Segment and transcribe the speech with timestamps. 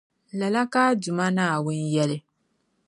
[0.39, 2.17] Lala ka a Duuma Naawuni yεli.